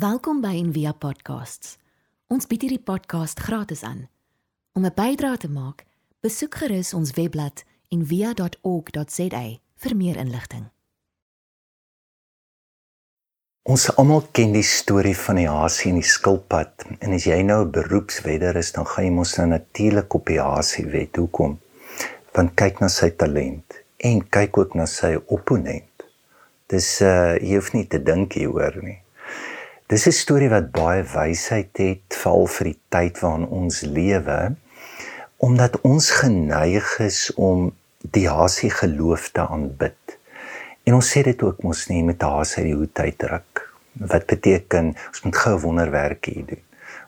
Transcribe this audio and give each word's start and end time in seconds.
Welkom 0.00 0.38
by 0.40 0.54
Envia 0.56 0.94
Podcasts. 0.96 1.74
Ons 2.32 2.46
bied 2.48 2.62
hierdie 2.64 2.80
podcast 2.80 3.40
gratis 3.44 3.82
aan. 3.84 4.06
Om 4.72 4.86
'n 4.86 4.94
bydrae 4.96 5.36
te 5.36 5.50
maak, 5.50 5.84
besoek 6.24 6.54
gerus 6.54 6.94
ons 6.94 7.10
webblad 7.18 7.64
en 7.92 8.06
via.org.za 8.06 9.42
vir 9.82 9.96
meer 9.96 10.16
inligting. 10.16 10.70
Ons 13.62 13.90
almal 13.96 14.22
ken 14.32 14.52
die 14.52 14.62
storie 14.62 15.16
van 15.16 15.36
die 15.36 15.48
hasie 15.48 15.90
en 15.90 16.00
die 16.00 16.12
skilpad 16.12 16.86
en 16.98 17.12
as 17.12 17.26
jy 17.26 17.42
nou 17.42 17.64
'n 17.64 17.70
beroepswedder 17.70 18.56
is, 18.56 18.72
dan 18.72 18.86
gaan 18.86 19.04
jy 19.04 19.10
mos 19.10 19.36
nou 19.36 19.48
natuurlik 19.48 20.14
op 20.14 20.26
die 20.26 20.40
hasie 20.40 20.86
wet. 20.86 21.16
Hoekom? 21.16 21.58
Want 22.32 22.54
kyk 22.54 22.80
na 22.80 22.88
sy 22.88 23.10
talent 23.10 23.84
en 23.96 24.28
kyk 24.28 24.58
ook 24.58 24.74
na 24.74 24.86
sy 24.86 25.18
opponent. 25.26 26.08
Dis 26.68 27.00
uh 27.00 27.36
jy 27.36 27.54
hoef 27.54 27.72
nie 27.72 27.86
te 27.86 28.02
dink 28.02 28.32
hieroor 28.32 28.82
nie. 28.82 29.02
Dis 29.90 30.06
'n 30.06 30.12
storie 30.14 30.48
wat 30.48 30.70
baie 30.70 31.02
wysheid 31.02 31.78
het 31.82 32.14
val 32.22 32.44
vir 32.46 32.66
die 32.68 32.78
tyd 32.94 33.16
waarin 33.20 33.46
ons 33.60 33.80
lewe 33.82 34.54
omdat 35.46 35.80
ons 35.82 36.10
geneig 36.10 36.90
is 37.02 37.18
om 37.34 37.72
die 37.98 38.28
hasie 38.28 38.70
geloof 38.70 39.28
te 39.34 39.42
aanbid. 39.42 40.18
En 40.86 40.94
ons 40.94 41.10
sê 41.16 41.24
dit 41.26 41.42
ook 41.42 41.62
mos 41.66 41.88
nie 41.88 42.04
met 42.06 42.22
haas 42.22 42.54
uit 42.58 42.68
die 42.68 42.76
hoed 42.76 42.98
uitdruk. 42.98 43.64
Wat 44.12 44.26
beteken 44.30 44.94
ons 45.08 45.24
moet 45.26 45.36
gou 45.36 45.58
wonderwerke 45.58 46.30
hier 46.30 46.46
doen. 46.46 46.62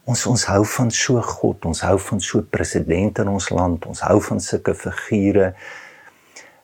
Ons 0.04 0.26
ons 0.26 0.44
hou 0.50 0.64
van 0.66 0.90
so 0.90 1.22
God, 1.22 1.64
ons 1.64 1.80
hou 1.86 1.98
van 1.98 2.20
so 2.20 2.42
president 2.42 3.18
in 3.18 3.28
ons 3.28 3.50
land, 3.54 3.86
ons 3.86 4.00
hou 4.00 4.18
van 4.20 4.40
sulke 4.40 4.74
figure. 4.74 5.52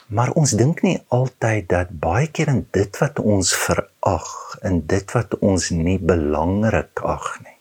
Maar 0.09 0.31
ons 0.41 0.55
dink 0.57 0.81
nie 0.87 0.97
altyd 1.13 1.67
dat 1.69 1.91
baie 2.01 2.31
keer 2.33 2.49
in 2.49 2.63
dit 2.73 3.01
wat 3.01 3.19
ons 3.21 3.53
verag, 3.53 4.29
in 4.65 4.81
dit 4.89 5.13
wat 5.13 5.35
ons 5.45 5.69
nie 5.77 5.99
belangrik 6.01 7.03
ag 7.05 7.27
nie, 7.45 7.57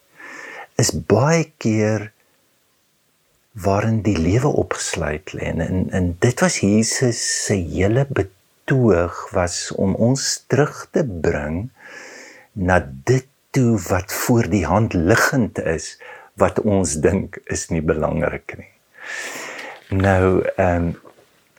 is 0.79 0.93
baie 0.95 1.49
keer 1.59 2.11
waarin 3.57 3.99
die 4.05 4.15
lewe 4.15 4.47
opgesluit 4.61 5.33
lê 5.33 5.49
en 5.49 5.63
in, 5.65 5.79
in 5.97 6.11
dit 6.23 6.43
was 6.45 6.59
Jesus 6.61 7.19
se 7.47 7.57
hele 7.57 8.05
betoog 8.05 9.23
was 9.33 9.57
om 9.75 9.95
ons 10.09 10.27
terug 10.47 10.85
te 10.93 11.03
bring 11.03 11.65
na 12.53 12.79
dit 13.09 13.27
toe 13.51 13.79
wat 13.89 14.13
voor 14.13 14.47
die 14.51 14.63
hand 14.69 14.93
liggend 14.93 15.59
is 15.59 15.95
wat 16.37 16.61
ons 16.61 16.99
dink 17.01 17.41
is 17.49 17.67
nie 17.73 17.81
belangrik 17.81 18.55
nie. 18.61 18.71
Nou 19.89 20.45
ehm 20.55 20.93
um, 20.93 20.95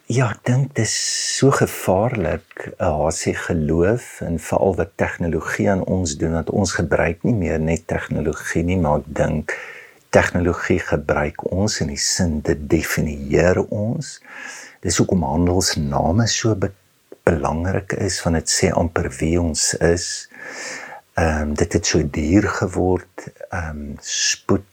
ja, 0.08 0.30
ek 0.32 0.44
dink 0.48 0.70
dit 0.72 0.86
is 0.86 0.94
so 1.36 1.52
gevaarlik 1.52 2.70
'n 2.80 2.92
hasie 3.00 3.34
geloof 3.36 4.20
en 4.24 4.38
veral 4.40 4.74
wat 4.76 4.96
tegnologie 4.96 5.68
aan 5.70 5.84
ons 5.84 6.16
doen 6.16 6.32
dat 6.32 6.50
ons 6.50 6.72
gebruik 6.72 7.22
nie 7.28 7.34
meer 7.34 7.60
net 7.60 7.86
tegnologie 7.86 8.62
nie, 8.64 8.78
maar 8.80 9.04
ek 9.04 9.10
dink 9.20 9.52
tegnologie 10.10 10.80
gebruik 10.80 11.44
ons 11.52 11.80
in 11.80 11.92
die 11.92 12.00
sin 12.00 12.40
dit 12.40 12.60
definieer 12.70 13.60
ons. 13.68 14.20
Dis 14.80 14.96
hoekom 14.96 15.22
handelsname 15.22 16.26
so 16.26 16.54
be 16.54 16.72
belangrik 17.28 17.92
is 17.92 18.20
van 18.24 18.32
dit 18.32 18.48
sê 18.48 18.72
amper 18.72 19.10
wie 19.20 19.36
ons 19.40 19.74
is. 19.74 20.28
Ehm 21.20 21.50
um, 21.50 21.54
dit 21.54 21.72
het 21.72 21.86
so 21.86 22.00
duur 22.02 22.48
geword. 22.48 23.28
Ehm 23.50 23.68
um, 23.68 23.96
spoed 24.00 24.64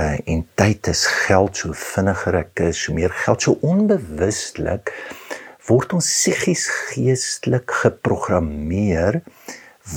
uh 0.00 0.16
en 0.26 0.42
tyd 0.58 0.88
is 0.90 1.04
geld 1.06 1.56
so 1.56 1.74
vinniger 1.78 2.40
ek 2.40 2.64
is, 2.68 2.80
so 2.84 2.94
meer 2.96 3.12
geld 3.24 3.46
so 3.46 3.58
onbewustelik 3.62 4.90
word 5.68 5.94
ons 5.96 6.08
psigies 6.08 6.66
geestelik 6.90 7.70
geprogrammeer 7.84 9.20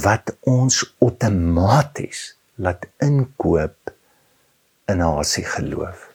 wat 0.03 0.35
ons 0.47 0.83
outomaties 1.03 2.35
laat 2.61 2.85
inkoop 3.03 3.91
in 4.91 5.01
hasie 5.03 5.45
geloof. 5.45 6.07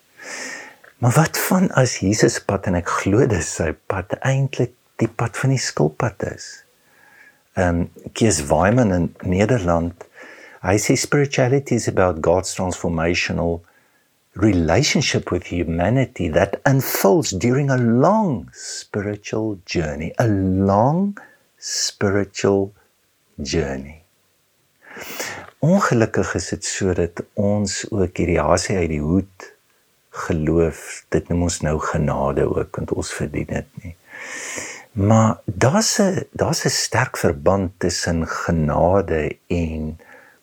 Maar 1.03 1.17
wat 1.19 1.39
van 1.49 1.69
as 1.77 1.99
Jesus 2.01 2.39
pad 2.39 2.69
en 2.71 2.79
ek 2.79 2.91
glo 3.03 3.27
dis 3.27 3.49
sy 3.59 3.73
pad 3.91 4.15
eintlik 4.23 4.77
die 5.03 5.11
pad 5.11 5.37
van 5.37 5.53
die 5.53 5.61
skilpad 5.61 6.23
is? 6.31 6.47
Ehm 7.59 7.83
um, 7.83 8.13
Kees 8.17 8.39
Weiman 8.49 8.95
in 8.95 9.11
Nederland, 9.29 10.07
hy 10.63 10.79
sê 10.81 10.95
spirituality 10.97 11.75
is 11.77 11.89
about 11.91 12.23
God's 12.25 12.55
transformational 12.57 13.61
relationship 14.35 15.31
with 15.31 15.47
humanity 15.47 16.29
that 16.29 16.61
unfolds 16.65 17.31
during 17.31 17.71
a 17.71 17.77
long 17.77 18.51
spiritual 18.53 19.59
journey, 19.67 20.13
a 20.19 20.27
long 20.27 21.19
spiritual 21.59 22.73
journey. 23.37 24.03
Ongelukkig 25.63 26.35
is 26.35 26.49
dit 26.49 26.65
sodat 26.65 27.23
ons 27.39 27.85
ook 27.91 28.17
hierdie 28.19 28.41
hasie 28.41 28.77
uit 28.77 28.91
die 28.97 29.03
hoed 29.03 29.53
geloof. 30.27 31.05
Dit 31.15 31.29
noem 31.31 31.47
ons 31.49 31.61
nou 31.63 31.77
genade 31.81 32.49
ook 32.49 32.81
want 32.81 32.93
ons 32.99 33.13
verdien 33.15 33.49
dit 33.53 33.85
nie. 33.85 33.95
Maar 34.93 35.39
daar's 35.45 36.01
'n 36.01 36.27
daar's 36.33 36.65
'n 36.65 36.69
sterk 36.69 37.17
verband 37.17 37.71
tussen 37.79 38.27
genade 38.29 39.37
en 39.47 39.99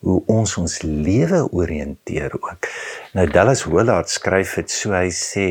hoe 0.05 0.19
ons 0.31 0.57
ons 0.57 0.81
lewe 0.81 1.41
orienteer 1.51 2.35
ook. 2.39 2.69
Nou 3.13 3.27
Dallas 3.27 3.65
Willard 3.67 4.09
skryf 4.09 4.55
dit 4.59 4.71
so 4.71 4.93
hy 4.95 5.09
sê 5.13 5.47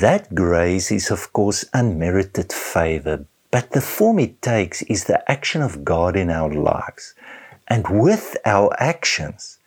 that 0.00 0.28
grace 0.34 0.94
is 0.94 1.10
of 1.10 1.30
course 1.32 1.66
unmerited 1.72 2.52
favor 2.52 3.22
but 3.52 3.70
the 3.70 3.80
form 3.80 4.18
it 4.18 4.40
takes 4.42 4.82
is 4.82 5.04
the 5.04 5.20
action 5.30 5.62
of 5.62 5.84
God 5.84 6.16
in 6.16 6.30
our 6.30 6.52
lives 6.52 7.14
and 7.68 7.86
with 7.88 8.36
our 8.44 8.74
actions. 8.78 9.58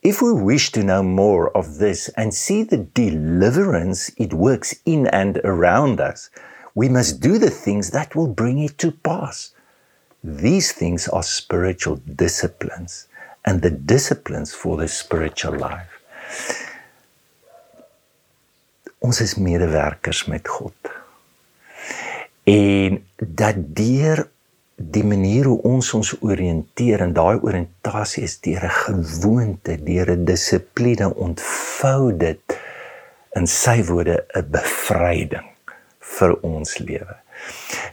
If 0.00 0.22
we 0.22 0.32
wish 0.32 0.72
to 0.72 0.84
know 0.84 1.02
more 1.02 1.50
of 1.56 1.78
this 1.78 2.08
and 2.16 2.32
see 2.32 2.62
the 2.62 2.78
deliverance 2.78 4.10
it 4.16 4.32
works 4.32 4.74
in 4.84 5.08
and 5.08 5.38
around 5.38 6.00
us, 6.00 6.30
we 6.74 6.88
must 6.88 7.20
do 7.20 7.36
the 7.38 7.50
things 7.50 7.90
that 7.90 8.14
will 8.14 8.28
bring 8.28 8.60
it 8.60 8.78
to 8.78 8.92
pass. 8.92 9.52
These 10.22 10.72
things 10.72 11.08
are 11.08 11.22
spiritual 11.22 12.00
disciplines 12.04 13.08
and 13.44 13.62
the 13.62 13.70
disciplines 13.70 14.54
for 14.54 14.76
the 14.76 14.88
spiritual 14.88 15.58
life. 15.58 15.92
Ons 18.98 19.20
is 19.20 19.34
medewerkers 19.34 20.26
met 20.26 20.48
God. 20.48 20.74
En 22.46 23.04
dat 23.16 23.54
deur 23.76 24.26
die 24.76 25.04
manier 25.04 25.46
hoe 25.48 25.60
ons 25.62 25.92
ons 25.96 26.12
oriënteer 26.20 27.00
en 27.06 27.14
daai 27.16 27.38
oriëntasie 27.40 28.24
is 28.26 28.36
deur 28.44 28.64
'n 28.64 28.76
gewoonte, 28.84 29.76
deur 29.82 30.10
'n 30.10 30.24
dissipline 30.24 31.14
ontvou 31.14 32.16
dit 32.16 32.58
in 33.36 33.46
sy 33.46 33.82
woorde 33.82 34.26
'n 34.34 34.50
bevryding 34.50 35.48
vir 36.00 36.32
ons 36.42 36.78
lewe. 36.78 37.16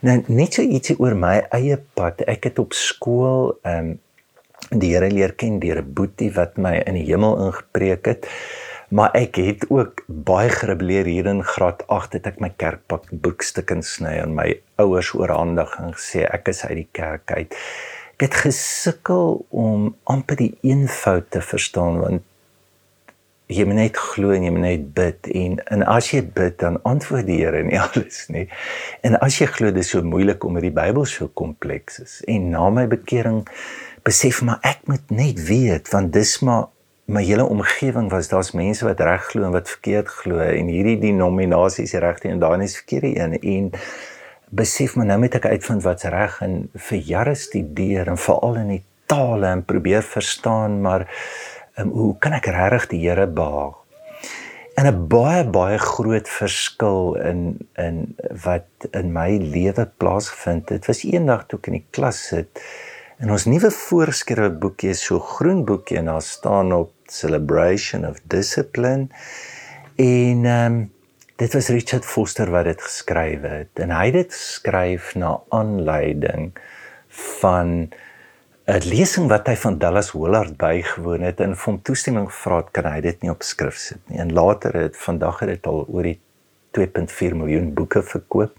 Nou 0.03 0.17
net 0.35 0.57
so 0.57 0.63
ietsie 0.67 0.97
oor 0.99 1.13
my 1.15 1.37
eie 1.55 1.77
pad. 1.95 2.25
Ek 2.27 2.49
het 2.49 2.59
op 2.59 2.75
skool 2.75 3.53
ehm 3.63 3.93
um, 3.93 3.99
die 4.73 4.89
Here 4.93 5.09
leer 5.11 5.33
ken 5.37 5.59
deur 5.59 5.81
'n 5.81 5.93
boetie 5.93 6.31
wat 6.35 6.57
my 6.57 6.73
in 6.87 6.95
die 6.97 7.05
hemel 7.07 7.35
ingepreek 7.45 8.05
het. 8.05 8.27
Maar 8.89 9.11
ek 9.15 9.35
het 9.35 9.65
ook 9.69 10.03
baie 10.07 10.49
gerebeleer 10.49 11.05
hier 11.05 11.25
in 11.25 11.43
graad 11.43 11.87
8 11.87 12.13
het 12.13 12.27
ek 12.27 12.39
my 12.39 12.49
kerkpak 12.57 13.07
boekstukke 13.11 13.81
sny 13.81 14.17
en 14.23 14.35
my 14.35 14.47
ouers 14.75 15.13
oorhandig 15.13 15.71
en 15.79 15.93
gesê 15.93 16.27
ek 16.27 16.47
is 16.47 16.65
uit 16.65 16.75
die 16.75 16.89
kerk 16.91 17.31
uit. 17.31 17.55
Ek 18.13 18.27
het 18.27 18.35
gesukkel 18.35 19.45
om 19.49 19.95
amper 20.03 20.35
die 20.35 20.57
eenvoud 20.61 21.31
te 21.31 21.41
verstaan 21.41 21.99
want 21.99 22.21
jy 23.51 23.65
moet 23.67 23.79
net 23.79 23.97
glo 23.99 24.31
en 24.33 24.45
jy 24.45 24.51
moet 24.55 24.65
net 24.65 24.85
bid 24.95 25.29
en 25.35 25.57
en 25.75 25.85
as 25.91 26.11
jy 26.13 26.21
bid 26.35 26.59
dan 26.61 26.79
antwoord 26.87 27.27
die 27.27 27.41
Here 27.41 27.63
nie 27.63 27.79
alles 27.85 28.27
nie. 28.33 28.47
En 29.03 29.17
as 29.19 29.39
jy 29.41 29.49
glo 29.51 29.71
dis 29.75 29.91
so 29.93 30.03
moeilik 30.05 30.43
om 30.43 30.55
met 30.57 30.65
die 30.67 30.73
Bybel 30.73 31.05
so 31.09 31.27
kompleks 31.27 31.99
is 32.03 32.19
en 32.31 32.51
na 32.53 32.69
my 32.73 32.87
bekering 32.91 33.43
besef 34.07 34.41
maar 34.43 34.63
ek 34.67 34.87
moet 34.91 35.11
net 35.11 35.43
weet 35.47 35.91
want 35.93 36.13
dis 36.15 36.39
maar 36.43 36.69
my 37.05 37.23
hele 37.23 37.43
omgewing 37.43 38.09
was 38.11 38.29
daar's 38.31 38.53
mense 38.55 38.85
wat 38.85 39.03
reg 39.03 39.27
glo 39.31 39.43
en 39.43 39.55
wat 39.55 39.69
verkeerd 39.69 40.07
glo 40.07 40.39
en 40.39 40.71
hierdie 40.71 40.99
denominasies 41.01 41.95
regte 41.99 42.31
en 42.31 42.39
daai 42.39 42.63
is 42.63 42.77
verkeerde 42.79 43.11
een 43.19 43.37
en 43.39 43.69
besef 44.53 44.95
maar 44.95 45.09
nou 45.09 45.19
met 45.19 45.35
ek 45.35 45.49
uitvind 45.51 45.83
wat's 45.83 46.07
reg 46.13 46.39
en 46.45 46.57
vir 46.87 46.99
jare 47.11 47.35
studeer 47.35 48.11
en 48.11 48.19
veral 48.21 48.59
in 48.61 48.75
die 48.77 48.83
tale 49.11 49.49
en 49.51 49.65
probeer 49.67 50.05
verstaan 50.05 50.79
maar 50.85 51.07
um, 51.77 51.89
hoe 51.89 52.15
kan 52.19 52.33
ek 52.33 52.49
regtig 52.51 52.89
die 52.93 53.01
Here 53.07 53.27
behaag 53.27 53.79
en 54.77 54.87
'n 54.89 55.07
baie 55.07 55.43
baie 55.43 55.77
groot 55.77 56.29
verskil 56.29 57.15
in 57.15 57.67
in 57.77 58.15
wat 58.45 58.89
in 58.91 59.13
my 59.13 59.37
lewe 59.37 59.85
plaasgevind 59.97 60.69
het 60.69 60.87
was 60.87 61.03
eendag 61.03 61.47
toe 61.47 61.59
ek 61.59 61.67
in 61.67 61.79
die 61.81 61.87
klas 61.91 62.27
sit 62.33 62.63
En 63.23 63.31
ons 63.31 63.45
nuwe 63.47 63.69
voorskrywe 63.71 64.49
boekie 64.59 64.89
is 64.91 65.03
so 65.07 65.15
groen 65.23 65.61
boekie 65.63 65.95
en 66.01 66.09
daar 66.11 66.25
staan 66.25 66.73
op 66.75 66.91
celebration 67.07 68.03
of 68.09 68.17
discipline. 68.27 69.07
En 69.95 70.45
ehm 70.45 70.73
um, 70.73 70.91
dit 71.35 71.53
was 71.53 71.69
Richard 71.73 72.05
Foster 72.05 72.51
wat 72.51 72.65
dit 72.65 72.81
geskryf 72.81 73.41
het 73.41 73.79
en 73.81 73.91
hy 73.91 74.05
het 74.05 74.13
dit 74.13 74.35
skryf 74.37 75.15
na 75.15 75.31
aanleiding 75.49 76.51
van 77.39 77.89
'n 78.63 78.79
lesing 78.87 79.25
wat 79.27 79.49
hy 79.51 79.57
van 79.59 79.75
Dallas 79.77 80.13
Willard 80.15 80.53
bygewoon 80.55 81.25
het 81.27 81.41
en 81.43 81.55
hom 81.65 81.81
toestemming 81.83 82.29
gevra 82.29 82.61
het 82.61 82.69
kan 82.71 82.85
hy 82.87 83.01
dit 83.03 83.21
nie 83.21 83.31
op 83.31 83.43
skrif 83.43 83.75
sit 83.75 83.99
nie. 84.07 84.21
En 84.23 84.31
later 84.31 84.77
het 84.79 84.95
vandag 84.97 85.41
het 85.43 85.49
dit 85.49 85.67
al 85.67 85.83
oor 85.83 86.07
die 86.07 86.19
2.4 86.79 87.35
miljoen 87.35 87.73
boeke 87.75 88.03
verkoop. 88.03 88.55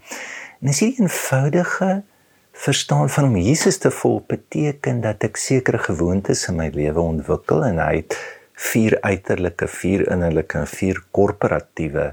En 0.61 0.69
is 0.69 0.83
hierdie 0.83 1.01
eenvoudige 1.01 2.03
verstaan 2.53 3.09
van 3.09 3.31
om 3.31 3.37
Jesus 3.37 3.81
te 3.81 3.91
volg 3.91 4.29
beteken 4.29 5.01
dat 5.01 5.25
ek 5.25 5.41
sekere 5.41 5.81
gewoontes 5.89 6.45
in 6.53 6.61
my 6.61 6.69
lewe 6.69 7.01
ontwikkel 7.01 7.65
en 7.65 7.81
hy 7.81 7.95
het 8.03 8.21
vier 8.53 8.99
uiterlike, 9.01 9.67
vier 9.67 10.05
innerlike 10.11 10.61
en 10.61 10.69
vier 10.69 11.01
korporatiewe 11.11 12.11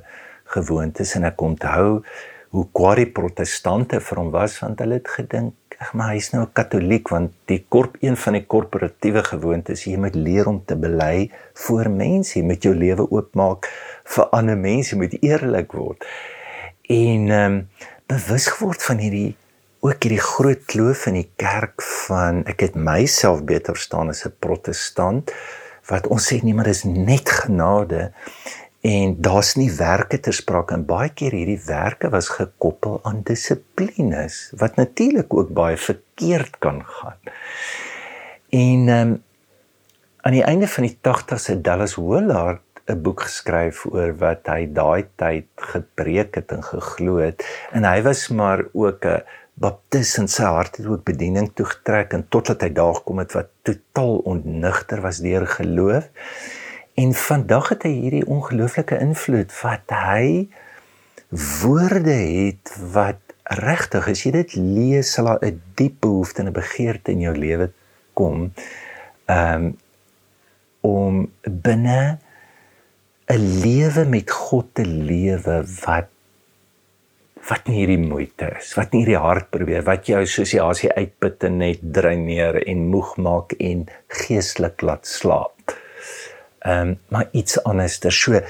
gewoontes 0.56 1.12
en 1.20 1.28
ek 1.28 1.44
onthou 1.44 2.00
hoe 2.56 2.66
kwaad 2.72 3.04
die 3.04 3.12
protestante 3.12 4.00
vir 4.00 4.18
hom 4.24 4.32
was 4.32 4.58
want 4.64 4.80
hulle 4.80 4.98
het 4.98 5.12
gedink 5.20 5.54
ag 5.82 5.92
maar 5.98 6.12
hy's 6.14 6.30
nou 6.30 6.44
'n 6.44 6.52
katoliek 6.58 7.08
want 7.10 7.32
die 7.50 7.64
korp 7.68 7.96
een 8.00 8.16
van 8.16 8.32
die 8.38 8.46
korporatiewe 8.46 9.22
gewoontes 9.26 9.84
jy 9.84 9.96
moet 9.98 10.14
leer 10.14 10.46
om 10.46 10.62
te 10.64 10.76
bely 10.76 11.30
voor 11.54 11.90
mense. 11.90 12.38
Jy 12.38 12.44
moet 12.44 12.62
jou 12.62 12.74
lewe 12.74 13.10
oopmaak 13.10 13.66
vir 14.04 14.24
ander 14.30 14.56
mense. 14.56 14.94
Jy 14.94 14.98
moet 14.98 15.16
eerlik 15.22 15.72
word. 15.72 16.04
En 16.88 17.30
ehm 17.30 17.52
um, 17.52 17.68
bewus 18.06 18.46
geword 18.46 18.82
van 18.82 18.98
hierdie 18.98 19.34
ook 19.82 20.04
hierdie 20.04 20.20
groot 20.22 20.62
kloof 20.70 21.06
in 21.06 21.14
die 21.14 21.30
kerk 21.36 21.82
van 21.82 22.44
ek 22.46 22.60
het 22.60 22.74
myself 22.74 23.42
beter 23.44 23.74
verstaan 23.74 24.08
as 24.08 24.24
'n 24.26 24.34
protestant 24.38 25.32
wat 25.90 26.06
ons 26.06 26.28
sê 26.28 26.38
nee 26.42 26.54
maar 26.54 26.70
dis 26.70 26.84
net 26.84 27.28
genade 27.28 28.12
en 28.82 29.14
daar's 29.22 29.54
nie 29.54 29.70
werke 29.78 30.18
ter 30.20 30.34
sprake 30.34 30.74
en 30.74 30.86
baie 30.86 31.10
keer 31.14 31.34
hierdie 31.36 31.60
werke 31.66 32.10
was 32.10 32.32
gekoppel 32.34 32.98
aan 33.06 33.22
dissiplines 33.22 34.48
wat 34.58 34.76
natuurlik 34.76 35.34
ook 35.34 35.52
baie 35.54 35.76
verkeerd 35.78 36.58
kan 36.58 36.82
gaan. 36.86 37.20
En 38.50 38.88
ehm 38.88 39.12
um, 39.12 39.20
aan 40.22 40.36
die 40.36 40.44
einde 40.46 40.68
van 40.70 40.84
die 40.86 40.98
80's 41.02 41.48
het 41.50 41.64
Dallas 41.66 41.96
Willard 41.98 42.62
'n 42.86 43.02
boek 43.02 43.22
geskryf 43.26 43.84
oor 43.86 44.14
wat 44.18 44.46
hy 44.50 44.66
daai 44.74 45.06
tyd 45.16 45.46
gepreek 45.72 46.34
het 46.34 46.52
en 46.54 46.62
geglo 46.62 47.16
het 47.22 47.42
en 47.72 47.86
hy 47.86 48.02
was 48.02 48.28
maar 48.28 48.64
ook 48.72 49.06
'n 49.06 49.22
baptis 49.54 50.18
in 50.18 50.28
sy 50.28 50.42
hart 50.42 50.76
het 50.76 50.86
ook 50.86 51.04
bediening 51.04 51.52
toegetrek 51.54 52.12
en 52.12 52.26
totdat 52.28 52.62
hy 52.62 52.70
daar 52.72 52.94
gekom 52.94 53.18
het 53.18 53.32
wat 53.32 53.50
totaal 53.62 54.16
ontnigter 54.34 55.00
was 55.00 55.18
deur 55.18 55.46
geloof. 55.46 56.08
En 56.94 57.14
vandag 57.14 57.68
het 57.68 57.86
hy 57.88 57.92
hierdie 58.04 58.26
ongelooflike 58.26 58.98
invloed 59.00 59.52
wat 59.62 59.94
hy 59.96 60.48
woorde 61.62 62.12
het 62.12 62.72
wat 62.92 63.20
regtig 63.58 64.08
as 64.12 64.24
jy 64.26 64.32
dit 64.34 64.56
lees 64.58 65.12
sal 65.16 65.30
daar 65.30 65.44
'n 65.44 65.62
diep 65.74 66.00
behoefte 66.04 66.42
en 66.42 66.48
'n 66.48 66.52
begeerte 66.52 67.12
in 67.12 67.20
jou 67.20 67.36
lewe 67.36 67.70
kom 68.12 68.52
um, 69.26 69.76
om 70.80 71.32
binne 71.42 72.18
'n 73.26 73.60
lewe 73.64 74.04
met 74.04 74.30
God 74.30 74.74
te 74.74 74.84
lewe 74.84 75.64
wat 75.84 76.08
wat 77.48 77.66
nie 77.66 77.80
hierdie 77.80 77.98
moeite 77.98 78.52
is, 78.58 78.74
wat 78.78 78.92
nie 78.92 79.02
hierdie 79.02 79.18
hart 79.18 79.48
probeer 79.50 79.82
wat 79.82 80.06
jou 80.06 80.20
soos 80.26 80.52
jy 80.54 80.60
as 80.62 80.82
jy 80.84 80.92
uitput 80.94 81.42
en 81.48 81.58
net 81.58 81.80
dreineer 81.82 82.60
en 82.66 82.84
moeg 82.92 83.16
maak 83.16 83.56
en 83.58 83.86
geestelik 84.06 84.82
laat 84.86 85.06
slaap. 85.06 85.61
Ehm 86.62 86.88
um, 86.88 86.98
maar 87.08 87.28
iets 87.32 87.58
anders, 87.64 87.98
ter 87.98 88.12
so 88.12 88.40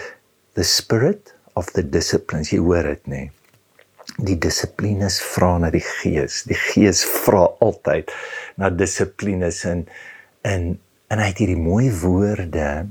the 0.55 0.63
spirit 0.63 1.35
of 1.53 1.71
the 1.73 1.89
disciplines, 1.89 2.53
jy 2.53 2.61
hoor 2.61 2.85
dit 2.93 3.07
nê. 3.09 3.23
Die 4.21 4.37
dissiplines 4.37 5.21
vra 5.33 5.55
na 5.63 5.71
die 5.73 5.85
gees. 5.85 6.43
Die 6.49 6.59
gees 6.59 7.05
vra 7.25 7.47
altyd 7.65 8.13
na 8.61 8.71
dissiplines 8.71 9.65
en 9.69 9.87
en 10.43 10.75
en 11.13 11.21
hy 11.21 11.29
het 11.29 11.41
hierdie 11.43 11.61
mooi 11.61 11.91
woorde 11.93 12.87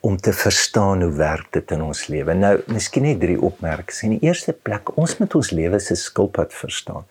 om 0.00 0.16
te 0.16 0.32
verstaan 0.32 1.02
hoe 1.02 1.12
werk 1.18 1.52
dit 1.54 1.70
in 1.74 1.82
ons 1.82 2.06
lewe. 2.10 2.34
Nou, 2.34 2.56
miskien 2.70 3.06
net 3.06 3.20
drie 3.22 3.38
opmerkings. 3.38 4.02
In 4.06 4.16
die 4.16 4.26
eerste 4.26 4.54
plek, 4.54 4.90
ons 4.98 5.16
moet 5.18 5.34
ons 5.38 5.50
lewe 5.54 5.78
se 5.82 5.98
skilpad 5.98 6.54
verstaan. 6.54 7.08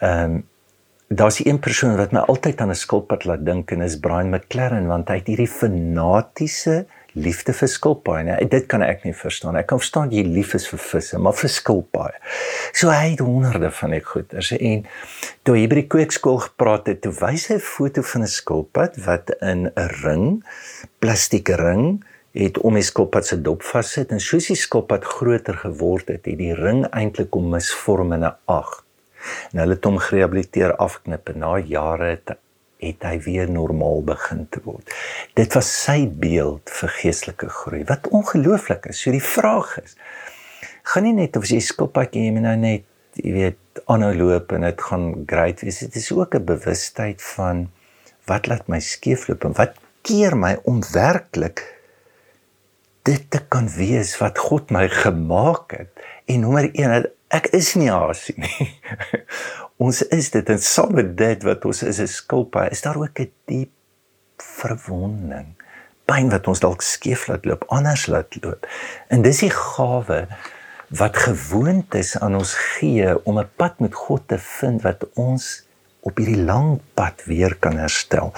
Ehm 0.00 0.38
um, 0.38 0.40
daar's 1.18 1.40
'n 1.40 1.58
persoon 1.58 1.96
wat 1.96 2.12
my 2.12 2.20
altyd 2.20 2.60
aan 2.60 2.70
'n 2.70 2.74
skilpad 2.84 3.24
laat 3.24 3.44
dink 3.44 3.70
en 3.70 3.80
is 3.80 3.98
Brian 3.98 4.30
McLaren 4.30 4.86
want 4.86 5.08
hy 5.08 5.16
het 5.16 5.26
hierdie 5.26 5.48
fanatiese 5.48 6.86
liefde 7.12 7.52
vir 7.52 7.68
skilpaaie. 7.68 8.48
Dit 8.48 8.66
kan 8.66 8.82
ek 8.82 9.04
nie 9.04 9.14
verstaan. 9.14 9.56
Ek 9.56 9.66
kan 9.66 9.78
verstaan 9.78 10.10
jy 10.10 10.22
lief 10.24 10.54
is 10.54 10.68
vir 10.68 10.78
visse, 10.78 11.18
maar 11.18 11.34
vir 11.36 11.50
skilpaaie. 11.52 12.16
So 12.72 12.88
hy 12.88 13.10
het 13.10 13.20
honderde 13.24 13.70
van 13.70 13.90
die 13.90 14.04
goeders 14.04 14.52
en 14.56 14.86
toe 15.42 15.56
hy 15.56 15.66
by 15.66 15.74
die 15.74 15.86
kweekskool 15.86 16.38
gepraat 16.46 16.86
het, 16.86 17.02
toe 17.02 17.12
wys 17.12 17.48
hy 17.48 17.54
'n 17.54 17.60
foto 17.60 18.02
van 18.02 18.22
'n 18.22 18.26
skilpad 18.26 18.96
wat 19.04 19.30
in 19.40 19.70
'n 19.76 19.88
ring, 20.04 20.44
plastiek 20.98 21.48
ring 21.48 22.04
het 22.32 22.58
om 22.58 22.74
die 22.74 22.82
skilpad 22.82 23.26
se 23.26 23.36
dop 23.36 23.62
vassit 23.62 24.10
en 24.10 24.20
soos 24.20 24.46
die 24.46 24.56
skilpad 24.56 25.04
groter 25.04 25.54
geword 25.54 26.08
het, 26.08 26.24
het 26.24 26.38
die 26.38 26.54
ring 26.54 26.86
eintlik 26.90 27.34
om 27.34 27.50
misvorm 27.50 28.12
in 28.12 28.24
'n 28.24 28.34
8. 28.46 28.91
En 29.52 29.62
hulle 29.62 29.76
het 29.76 29.84
hom 29.84 29.98
gerehabiliteer 29.98 30.76
afknip 30.76 31.28
en 31.28 31.38
na 31.44 31.58
jare 31.58 32.14
het 32.16 32.36
het 32.82 33.04
hy 33.06 33.18
weer 33.22 33.50
normaal 33.50 34.00
begin 34.02 34.46
te 34.50 34.58
word. 34.64 34.90
Dit 35.38 35.54
was 35.54 35.68
sy 35.84 36.08
beeld 36.08 36.70
vir 36.80 36.90
geestelike 36.96 37.50
groei. 37.60 37.84
Wat 37.86 38.08
ongelooflik 38.10 38.88
is. 38.90 39.02
So 39.04 39.14
die 39.14 39.22
vraag 39.22 39.76
is: 39.84 39.94
gaan 40.90 41.06
nie 41.06 41.14
net 41.14 41.38
of 41.38 41.46
jy 41.46 41.60
skilpadjie 41.62 42.24
jy 42.26 42.42
nou 42.42 42.56
net, 42.58 42.88
jy 43.22 43.34
weet, 43.36 43.82
aanhou 43.92 44.12
loop 44.16 44.52
en 44.56 44.66
dit 44.66 44.82
gaan 44.88 45.06
great 45.30 45.62
wees. 45.62 45.78
Dit 45.84 45.96
is 46.00 46.10
ook 46.12 46.34
'n 46.34 46.44
bewustheid 46.44 47.22
van 47.22 47.68
wat 48.26 48.46
laat 48.46 48.68
my 48.68 48.80
skeefloop 48.80 49.44
en 49.44 49.54
wat 49.54 49.78
keer 50.02 50.36
my 50.36 50.56
om 50.64 50.82
werklik 50.92 51.62
dit 53.02 53.30
te 53.30 53.40
kan 53.48 53.68
wees 53.76 54.14
wat 54.18 54.38
God 54.38 54.70
my 54.70 54.88
gemaak 54.88 55.74
het. 55.78 55.90
En 56.26 56.40
nommer 56.40 56.70
1, 56.72 57.10
ek 57.32 57.48
is 57.56 57.74
nie 57.80 57.90
hasie 57.90 58.36
nie. 58.36 58.68
ons 59.84 60.02
is 60.14 60.30
dit 60.34 60.52
en 60.52 60.60
saam 60.60 60.94
met 60.94 61.16
dit 61.16 61.48
wat 61.48 61.64
ons 61.64 61.82
is 61.82 62.00
'n 62.00 62.06
skulpa 62.06 62.68
is 62.70 62.84
daar 62.84 63.00
ook 63.00 63.20
'n 63.20 63.32
diep 63.46 63.72
verwonding 64.36 65.54
pyn 66.12 66.30
wat 66.32 66.48
ons 66.50 66.60
dalk 66.60 66.82
skeef 66.82 67.28
laat 67.30 67.46
loop 67.48 67.64
anders 67.68 68.06
laat 68.06 68.36
loop. 68.42 68.66
En 69.08 69.22
dis 69.22 69.44
die 69.44 69.52
gawe 69.54 70.26
wat 70.92 71.16
gewoond 71.16 71.94
is 71.96 72.16
aan 72.18 72.36
ons 72.36 72.54
gee 72.54 73.14
om 73.24 73.38
'n 73.38 73.48
pad 73.56 73.80
met 73.80 73.94
God 73.94 74.28
te 74.28 74.38
vind 74.38 74.82
wat 74.82 75.06
ons 75.14 75.64
op 76.02 76.18
hierdie 76.18 76.44
lang 76.44 76.80
pad 76.94 77.24
weer 77.24 77.54
kan 77.54 77.78
herstel. 77.78 78.32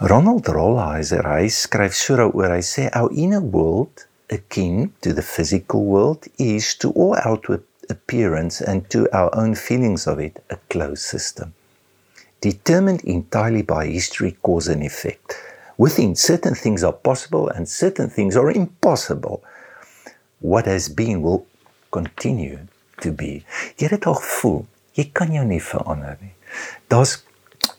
Ronald 0.00 0.48
Rolheiser 0.48 1.26
hy 1.26 1.48
skryf 1.48 1.94
so 1.94 2.16
daaroor. 2.16 2.50
Hy 2.50 2.62
sê 2.62 2.88
our 2.90 3.10
inner 3.12 3.42
world 3.42 4.06
akin 4.32 4.92
to 5.00 5.12
the 5.12 5.22
physical 5.22 5.84
world 5.84 6.26
is 6.36 6.74
to 6.76 6.92
all 6.96 7.14
outward 7.16 7.62
appearance 7.90 8.60
and 8.60 8.88
to 8.90 9.08
our 9.16 9.34
own 9.34 9.54
feelings 9.54 10.06
of 10.06 10.18
it 10.18 10.42
a 10.50 10.56
closed 10.68 11.02
system, 11.02 11.54
determined 12.40 13.02
entirely 13.04 13.62
by 13.62 13.86
history, 13.86 14.36
cause, 14.42 14.68
and 14.68 14.82
effect. 14.82 15.36
Within 15.76 16.16
certain 16.16 16.54
things 16.54 16.82
are 16.82 16.92
possible 16.92 17.48
and 17.48 17.68
certain 17.68 18.10
things 18.10 18.36
are 18.36 18.50
impossible. 18.50 19.42
What 20.40 20.66
has 20.66 20.88
been 20.88 21.22
will 21.22 21.46
continue 21.90 22.66
to 23.00 23.12
be. 23.12 23.44
Jy 23.78 23.88
het 23.92 24.06
al 24.10 24.18
gevoel, 24.18 24.64
jy 24.98 25.08
kan 25.14 25.32
jou 25.32 25.44
nie 25.46 25.62
verander 25.62 26.18
nie. 26.20 26.34
Daar's 26.90 27.22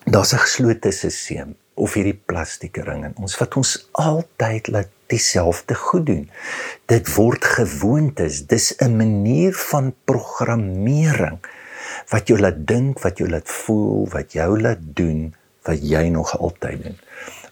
daar's 0.06 0.32
'n 0.32 0.42
geslote 0.44 0.90
stelsel 0.90 1.54
of 1.80 1.96
hierdie 1.96 2.18
plastieke 2.30 2.84
ring 2.86 3.04
in 3.08 3.16
ons 3.18 3.36
wat 3.40 3.56
ons 3.60 3.74
altyd 3.98 4.70
laat 4.74 4.92
dieselfde 5.10 5.74
goed 5.74 6.06
doen. 6.06 6.26
Dit 6.90 7.10
word 7.16 7.44
gewoontes. 7.44 8.46
Dis 8.46 8.74
'n 8.78 8.96
manier 8.96 9.52
van 9.52 9.94
programmering 10.04 11.40
wat 12.10 12.28
jou 12.28 12.38
laat 12.38 12.66
dink, 12.66 13.02
wat 13.02 13.18
jou 13.18 13.28
laat 13.28 13.48
voel, 13.48 14.08
wat 14.08 14.32
jou 14.32 14.60
laat 14.60 14.78
doen 14.80 15.34
wat 15.62 15.82
jy 15.84 16.08
nog 16.08 16.32
altyd 16.38 16.82
doen. 16.82 16.98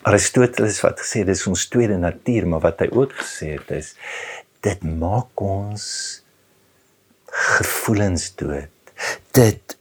Aristoteles 0.08 0.80
wat 0.80 1.00
gesê 1.02 1.24
dis 1.26 1.46
ons 1.50 1.66
tweede 1.68 1.98
natuur, 2.00 2.46
maar 2.48 2.64
wat 2.64 2.80
hy 2.84 2.88
ook 2.94 3.12
gesê 3.20 3.56
het 3.58 3.70
is 3.76 3.94
dit 4.64 4.82
maak 4.82 5.40
ons 5.40 5.84
gevoelens 7.58 8.30
dood. 8.40 8.72
Dit 9.36 9.76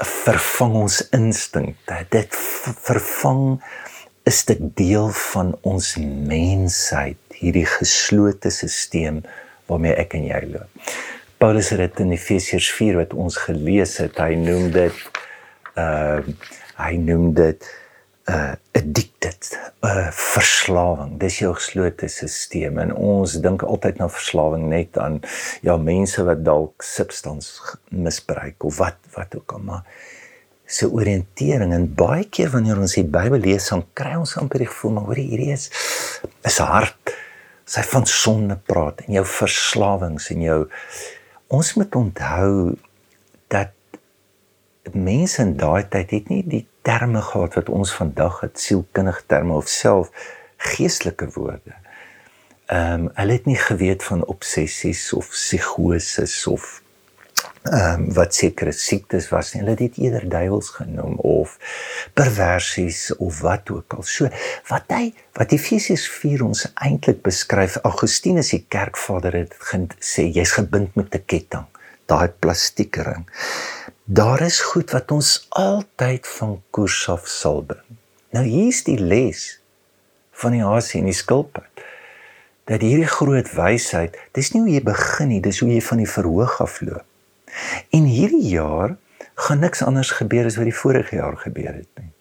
vervang 0.00 0.76
ons 0.84 1.00
instinkte. 1.16 1.96
Dit 2.12 2.36
vervang 2.86 3.60
is 4.28 4.44
dit 4.44 4.60
deel 4.76 5.08
van 5.08 5.54
ons 5.66 5.94
mensheid, 6.00 7.18
hierdie 7.40 7.66
geslote 7.68 8.52
stelsel 8.52 9.22
waarmee 9.70 9.94
ek 9.96 10.16
en 10.18 10.26
jy 10.28 10.40
loop. 10.50 10.88
Paulus 11.40 11.70
het 11.72 11.80
dit 11.80 12.02
in 12.04 12.12
Efesiërs 12.12 12.68
4 12.76 12.98
wat 13.00 13.14
ons 13.16 13.36
gelees 13.46 13.96
het, 14.02 14.18
hy 14.20 14.36
noem 14.36 14.70
dit 14.74 15.04
uh 15.80 16.20
hy 16.80 16.94
noem 16.96 17.34
dit 17.36 17.66
uh 18.32 18.54
addicted, 18.76 19.50
uh 19.84 20.08
verslawing. 20.16 21.16
Dis 21.20 21.40
jou 21.40 21.52
geslote 21.56 22.08
stelsel 22.12 22.80
en 22.84 22.92
ons 22.96 23.36
dink 23.40 23.64
altyd 23.64 24.00
na 24.00 24.08
verslawing 24.12 24.68
net 24.72 24.98
aan 25.00 25.20
ja, 25.64 25.76
mense 25.76 26.24
wat 26.28 26.44
dalk 26.44 26.84
substans 26.84 27.52
misbruik 27.88 28.64
of 28.64 28.80
wat 28.80 29.00
wat 29.16 29.36
ook 29.36 29.56
al 29.56 29.64
maar 29.70 30.00
se 30.70 30.86
oriëntering 30.86 31.74
en 31.74 31.88
baie 31.98 32.26
keer 32.30 32.52
wanneer 32.52 32.78
ons 32.78 32.94
die 32.94 33.06
Bybel 33.06 33.42
lees, 33.42 33.68
dan 33.72 33.82
kry 33.98 34.14
ons 34.18 34.36
amper 34.38 34.62
die 34.62 34.70
gevoel 34.70 34.94
maar 34.96 35.08
hoor 35.10 35.20
hierdie 35.20 35.50
is 35.54 35.68
is 36.46 36.60
hard. 36.62 37.14
Sy 37.70 37.82
van 37.90 38.06
sonde 38.10 38.56
praat 38.70 39.02
en 39.06 39.18
jou 39.18 39.26
verslawings 39.26 40.30
en 40.34 40.46
jou 40.46 40.60
ons 41.50 41.74
moet 41.78 41.98
onthou 41.98 42.54
dat 43.50 43.74
mense 44.94 45.42
in 45.42 45.56
daai 45.58 45.82
tyd 45.90 46.14
het 46.16 46.30
nie 46.30 46.42
die 46.46 46.64
terme 46.86 47.22
gehad 47.22 47.58
wat 47.58 47.70
ons 47.74 47.92
vandag 47.94 48.40
het 48.44 48.62
sielkundige 48.62 49.26
terme 49.30 49.58
of 49.58 49.68
self 49.68 50.10
geestelike 50.70 51.30
woorde. 51.34 51.74
Ehm 52.70 53.08
um, 53.08 53.10
hulle 53.18 53.38
het 53.38 53.46
nie 53.50 53.58
geweet 53.58 54.04
van 54.06 54.22
obsessies 54.30 55.10
of 55.12 55.28
psigoses 55.34 56.46
of 56.46 56.82
ehm 57.62 58.00
um, 58.00 58.12
wat 58.14 58.34
sekere 58.34 58.72
siektes 58.72 59.28
was 59.28 59.52
nie. 59.52 59.60
Hulle 59.60 59.74
het 59.74 59.82
dit 59.82 59.98
eerder 60.04 60.28
duiwels 60.28 60.70
genoem 60.76 61.18
of 61.18 61.56
perversies 62.14 63.16
of 63.16 63.40
wat 63.40 63.70
ook 63.70 63.94
al. 63.96 64.02
So 64.02 64.28
wat 64.68 64.88
hy 64.88 65.12
wat 65.38 65.52
Efesiërs 65.52 66.08
4 66.08 66.44
ons 66.44 66.64
eintlik 66.74 67.22
beskryf, 67.26 67.76
Augustinus 67.82 68.52
die 68.54 68.64
kerkvader 68.68 69.36
het 69.42 69.54
gesê 69.72 70.26
jy's 70.30 70.56
gebind 70.56 70.96
met 70.96 71.14
'n 71.14 71.24
ketting, 71.26 71.66
daai 72.06 72.28
plastieke 72.28 73.02
ring. 73.02 73.28
Daar 74.04 74.40
is 74.42 74.60
goed 74.60 74.90
wat 74.90 75.10
ons 75.10 75.46
altyd 75.48 76.26
van 76.26 76.62
koers 76.70 77.08
af 77.08 77.28
sal 77.28 77.62
bring. 77.62 77.98
Nou 78.30 78.44
hier's 78.44 78.84
die 78.84 78.98
les 78.98 79.60
van 80.32 80.52
die 80.56 80.64
hasie 80.64 81.00
en 81.00 81.10
die 81.10 81.16
skilpad. 81.16 81.84
Dat 82.70 82.80
hierdie 82.80 83.10
groot 83.10 83.48
wysheid, 83.54 84.16
dis 84.32 84.52
nie 84.54 84.62
hoe 84.62 84.74
jy 84.74 84.82
begin 84.86 85.32
nie, 85.32 85.40
dis 85.42 85.58
hoe 85.60 85.70
jy 85.70 85.80
van 85.82 86.02
die 86.02 86.10
verhoog 86.10 86.60
af 86.62 86.80
loop. 86.80 87.09
En 87.90 88.04
hierdie 88.04 88.48
jaar 88.48 88.96
gaan 89.34 89.58
niks 89.58 89.82
anders 89.82 90.10
gebeur 90.10 90.48
as 90.48 90.56
wat 90.60 90.68
die 90.68 90.76
vorige 90.76 91.16
jaar 91.16 91.36
gebeur 91.36 91.74
het 91.74 92.02
nie. 92.02 92.12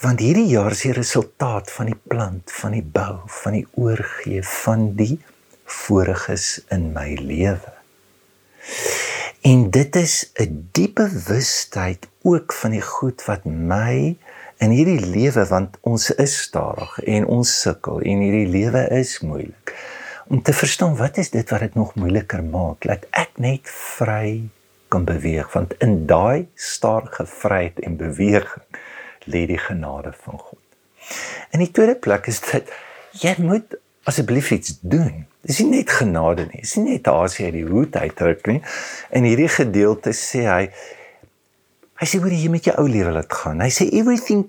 Want 0.00 0.20
hierdie 0.20 0.48
jaar 0.50 0.74
is 0.74 0.84
die 0.84 0.92
resultaat 0.96 1.70
van 1.72 1.88
die 1.92 1.98
plant, 2.08 2.52
van 2.52 2.74
die 2.76 2.84
bou, 2.84 3.22
van 3.42 3.56
die 3.56 3.66
oorgee 3.80 4.42
van 4.44 4.90
die 4.98 5.20
voriges 5.64 6.60
in 6.74 6.90
my 6.92 7.14
lewe. 7.20 7.72
En 9.42 9.70
dit 9.70 9.96
is 9.96 10.30
'n 10.38 10.68
diepe 10.72 11.08
bewustheid 11.08 12.08
ook 12.22 12.52
van 12.52 12.70
die 12.70 12.82
goed 12.82 13.24
wat 13.24 13.44
my 13.44 14.16
in 14.58 14.70
hierdie 14.70 15.00
lewe 15.00 15.46
want 15.46 15.78
ons 15.80 16.10
is 16.10 16.42
stadig 16.42 16.98
en 16.98 17.26
ons 17.26 17.60
sukkel 17.60 18.00
en 18.00 18.20
hierdie 18.22 18.46
lewe 18.46 18.88
is 19.00 19.18
moeilik 19.20 19.74
om 20.26 20.42
te 20.42 20.52
verstaan 20.52 20.96
wat 20.96 21.16
is 21.16 21.30
dit 21.30 21.50
wat 21.50 21.60
dit 21.60 21.74
nog 21.74 21.94
moeiliker 21.94 22.44
maak 22.44 22.86
dat 22.88 23.06
ek 23.10 23.38
net 23.42 23.70
vry 23.70 24.48
kan 24.92 25.04
beweeg 25.08 25.52
want 25.52 25.74
in 25.84 26.06
daai 26.06 26.48
stadige 26.54 27.26
vryheid 27.26 27.80
en 27.86 27.96
beweging 27.96 28.82
lê 29.24 29.46
die 29.46 29.58
genade 29.58 30.12
van 30.24 30.38
God. 30.38 30.58
In 31.50 31.62
die 31.62 31.70
tweede 31.70 31.94
plek 31.94 32.26
is 32.30 32.40
dit 32.44 32.70
jy 33.22 33.34
moet 33.42 33.76
asseblief 34.08 34.50
iets 34.50 34.78
doen. 34.80 35.26
Dis 35.46 35.60
nie 35.62 35.78
net 35.78 35.90
genade 35.90 36.46
nie. 36.50 36.62
Dis 36.62 36.76
nie 36.78 36.96
net 36.96 37.08
Asie 37.10 37.46
uit 37.48 37.56
die 37.56 37.66
hoed 37.66 37.96
uitdruk 37.96 38.46
nie. 38.50 38.60
In 39.14 39.26
hierdie 39.26 39.50
gedeelte 39.50 40.14
sê 40.16 40.46
hy 40.48 40.64
hy 42.02 42.08
sê 42.10 42.18
hoe 42.18 42.32
jy 42.34 42.50
met 42.50 42.66
jou 42.66 42.74
ou 42.82 42.88
lewe 42.90 43.12
laat 43.14 43.30
gaan. 43.30 43.62
Hy 43.62 43.70
sê 43.70 43.86
everything 43.94 44.48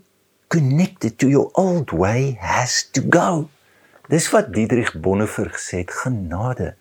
connected 0.54 1.18
to 1.22 1.30
your 1.30 1.50
old 1.54 1.94
way 1.94 2.34
has 2.42 2.84
to 2.98 3.02
go. 3.14 3.50
Dis 4.14 4.28
wat 4.30 4.52
Dietrich 4.54 4.92
Bonhoeffer 5.02 5.50
gesê 5.56 5.80
het, 5.82 5.94
genade 6.04 6.76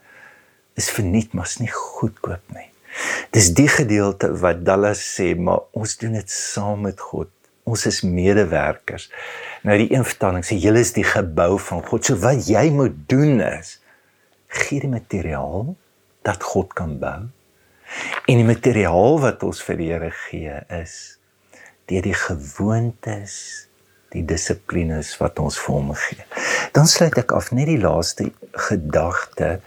is 0.77 0.91
verniet, 0.93 1.33
maar 1.33 1.49
is 1.49 1.61
nie 1.63 1.71
goedkoop 1.73 2.53
nie. 2.53 2.67
Dis 3.33 3.55
die 3.57 3.71
gedeelte 3.73 4.29
wat 4.43 4.67
Dallas 4.67 5.01
sê, 5.15 5.31
maar 5.39 5.63
ons 5.73 5.95
doen 6.01 6.19
dit 6.19 6.33
saam 6.33 6.85
met 6.85 7.01
God. 7.01 7.31
Ons 7.65 7.87
is 7.89 8.03
medewerkers. 8.05 9.07
Nou 9.65 9.79
die 9.81 9.89
een 9.95 10.05
vertaling 10.05 10.45
sê 10.45 10.59
julle 10.61 10.83
is 10.85 10.93
die 10.93 11.07
gebou 11.09 11.57
van 11.71 11.81
God. 11.87 12.05
So 12.05 12.21
wat 12.21 12.51
jy 12.51 12.67
moet 12.75 12.99
doen 13.09 13.41
is 13.47 13.79
gee 14.53 14.83
die 14.83 14.93
materiaal 14.93 15.73
dat 16.27 16.45
God 16.45 16.75
kan 16.77 16.99
bou. 17.01 17.31
En 18.29 18.41
die 18.43 18.49
materiaal 18.49 19.21
wat 19.25 19.45
ons 19.47 19.63
vir 19.65 19.81
die 19.81 19.89
Here 19.95 20.13
gee 20.27 20.61
is 20.83 20.99
deur 21.89 22.05
die 22.05 22.17
gewoontes 22.17 23.35
die 24.13 24.25
dissiplines 24.25 25.15
wat 25.21 25.39
ons 25.43 25.59
vir 25.59 25.75
hom 25.75 25.93
gee. 25.95 26.25
Dan 26.77 26.87
sluit 26.87 27.19
ek 27.19 27.33
af 27.33 27.51
net 27.53 27.69
die 27.71 27.81
laaste 27.81 28.31
gedagte. 28.69 29.59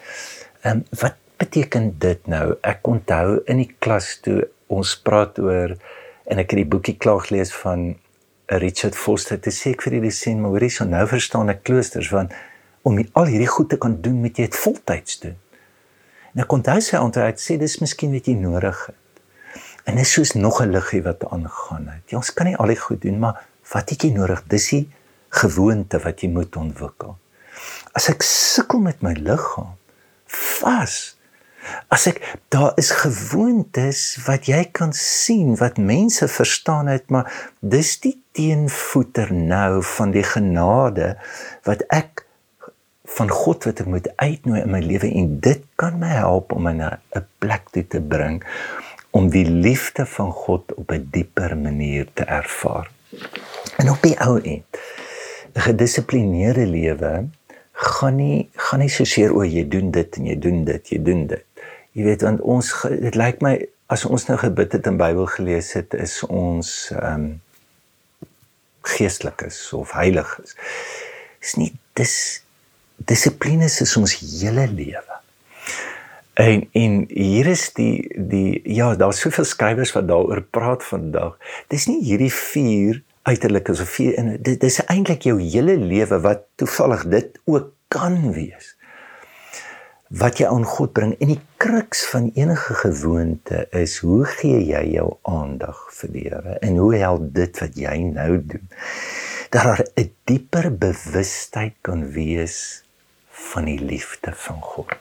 Ehm 0.64 0.82
um, 0.82 0.84
wat 1.02 1.22
beteken 1.38 1.92
dit 2.00 2.28
nou? 2.32 2.56
Ek 2.64 2.88
onthou 2.88 3.42
in 3.52 3.60
die 3.60 3.72
klas 3.80 4.16
toe 4.24 4.46
ons 4.72 4.96
praat 5.04 5.40
oor 5.40 5.76
en 6.26 6.42
ek 6.42 6.54
het 6.54 6.62
die 6.64 6.70
boekie 6.70 6.98
klaar 6.98 7.22
gelees 7.28 7.52
van 7.54 7.94
Richard 8.62 8.96
Foster 8.96 9.40
te 9.42 9.52
sê 9.54 9.74
ek 9.74 9.86
vir 9.86 9.98
die 10.00 10.12
sin 10.14 10.42
maar 10.42 10.54
hoorie 10.54 10.72
so 10.74 10.86
nou 10.86 11.04
verstaan 11.10 11.50
ek 11.54 11.64
kloosters 11.66 12.12
want 12.14 12.34
om 12.86 13.00
al 13.18 13.32
hierdie 13.32 13.50
goed 13.50 13.72
te 13.74 13.80
kan 13.82 13.98
doen 14.02 14.22
moet 14.22 14.38
jy 14.38 14.46
dit 14.46 14.60
voltyds 14.62 15.20
doen. 15.24 15.38
En 16.36 16.44
ek 16.44 16.54
onthou 16.54 16.78
sy 16.84 17.00
antwoord 17.00 17.42
sê 17.42 17.58
dis 17.58 17.80
miskien 17.82 18.14
wat 18.14 18.30
jy 18.30 18.36
nodig 18.38 18.78
het. 18.86 19.02
En 19.86 19.98
dit 19.98 20.06
is 20.06 20.14
soos 20.14 20.34
nog 20.38 20.62
'n 20.62 20.72
liggie 20.74 21.02
wat 21.02 21.26
aangaan 21.26 21.88
het. 21.88 22.04
Jy 22.10 22.18
ons 22.18 22.34
kan 22.34 22.46
nie 22.46 22.58
al 22.58 22.74
die 22.74 22.80
goed 22.80 23.02
doen 23.02 23.20
maar 23.20 23.46
wat 23.72 23.90
het 23.90 24.04
jy 24.04 24.12
nodig? 24.16 24.44
Dis 24.52 24.70
die 24.70 24.86
gewoonte 25.30 26.00
wat 26.04 26.22
jy 26.24 26.30
moet 26.32 26.56
ontwikkel. 26.56 27.18
As 27.96 28.10
ek 28.12 28.24
sukkel 28.24 28.84
met 28.84 29.02
my 29.02 29.14
liggaam 29.18 29.76
vas. 30.60 31.16
As 31.90 32.06
ek 32.10 32.22
daar 32.54 32.76
is 32.82 32.92
gewoontes 32.94 34.02
wat 34.26 34.50
jy 34.50 34.62
kan 34.76 34.94
sien 34.98 35.56
wat 35.62 35.80
mense 35.82 36.28
verstaan 36.30 36.92
het, 36.92 37.10
maar 37.10 37.30
dis 37.62 37.96
die 38.04 38.16
teenvoeter 38.38 39.32
nou 39.34 39.82
van 39.96 40.14
die 40.14 40.26
genade 40.26 41.16
wat 41.66 41.82
ek 41.90 42.26
van 43.16 43.30
God 43.30 43.66
wat 43.70 43.82
ek 43.82 43.90
moet 43.90 44.10
uitnooi 44.18 44.62
in 44.62 44.74
my 44.74 44.82
lewe 44.82 45.10
en 45.10 45.38
dit 45.46 45.62
kan 45.80 45.98
my 46.02 46.10
help 46.14 46.54
om 46.54 46.68
in 46.68 46.82
'n 46.82 47.26
plek 47.40 47.70
toe 47.72 47.86
te 47.88 48.02
bring 48.02 48.44
om 49.12 49.30
die 49.30 49.46
liefde 49.46 50.06
van 50.06 50.32
God 50.32 50.74
op 50.76 50.92
'n 50.92 51.08
dieper 51.12 51.58
manier 51.58 52.08
te 52.14 52.24
ervaar. 52.24 52.92
En 53.78 53.90
op 53.90 54.02
die 54.02 54.18
ou 54.20 54.40
end 54.42 54.66
'n 55.56 55.66
gedissiplineerde 55.70 56.66
lewe 56.66 57.28
gaan 57.72 58.16
nie 58.16 58.50
gaan 58.56 58.80
nie 58.80 58.90
so 58.90 59.04
seer 59.04 59.34
o 59.36 59.44
jy 59.44 59.68
doen 59.68 59.92
dit 59.92 60.18
en 60.18 60.26
jy 60.26 60.36
doen 60.40 60.64
dit, 60.66 60.90
jy 60.90 61.00
doen 61.04 61.28
dit. 61.28 61.46
Jy 61.92 62.04
weet 62.04 62.22
want 62.22 62.42
ons 62.42 62.72
dit 62.90 63.16
lyk 63.16 63.42
my 63.42 63.56
as 63.88 64.06
ons 64.06 64.28
nou 64.28 64.38
gebid 64.42 64.72
het 64.72 64.88
en 64.88 64.98
Bybel 64.98 65.26
gelees 65.26 65.74
het 65.74 65.94
is 65.94 66.24
ons 66.24 66.92
ehm 66.96 67.14
um, 67.14 67.42
geestelikes 68.86 69.74
of 69.74 69.92
heiliges. 69.98 70.56
Is 71.42 71.56
nie 71.58 71.72
dis 71.98 72.44
dissipline 72.98 73.66
is 73.66 73.98
ons 73.98 74.18
hele 74.20 74.68
lewe. 74.68 75.20
En 76.36 76.68
en 76.72 76.96
hier 77.08 77.48
is 77.48 77.70
die 77.74 78.04
die 78.16 78.62
ja, 78.76 78.92
daar's 79.00 79.24
soveel 79.24 79.48
skrywers 79.48 79.96
wat 79.96 80.08
daaroor 80.08 80.44
praat 80.44 80.84
vandag. 80.84 81.38
Dis 81.72 81.88
nie 81.88 82.02
hierdie 82.04 82.34
vier 82.34 83.02
uiterlik 83.26 83.70
is 83.74 83.82
of 83.82 83.98
in 84.00 84.36
dit 84.46 84.60
dis 84.62 84.80
eintlik 84.86 85.26
jou 85.26 85.40
hele 85.42 85.78
lewe 85.82 86.20
wat 86.22 86.46
toevallig 86.62 87.06
dit 87.10 87.40
ook 87.50 87.72
kan 87.90 88.18
wees. 88.36 88.74
Wat 90.14 90.38
jy 90.38 90.46
aan 90.46 90.66
God 90.70 90.94
bring 90.94 91.16
en 91.18 91.32
die 91.34 91.42
kruks 91.62 92.04
van 92.12 92.30
enige 92.38 92.78
gewoonte 92.84 93.64
is 93.74 93.98
hoe 94.06 94.22
gee 94.38 94.60
jy 94.68 94.84
jou 94.94 95.08
aandag 95.26 95.80
vir 95.98 96.14
die 96.14 96.26
Here 96.28 96.60
en 96.62 96.78
hoe 96.78 96.92
help 97.02 97.32
dit 97.34 97.62
wat 97.64 97.80
jy 97.82 97.96
nou 98.12 98.32
doen 98.38 98.68
dat 99.50 99.64
daar 99.64 99.84
'n 99.96 100.12
dieper 100.30 100.70
bewustheid 100.78 101.74
kan 101.82 102.06
wees 102.12 102.84
van 103.30 103.66
die 103.66 103.80
liefde 103.80 104.34
van 104.34 104.62
God. 104.62 104.94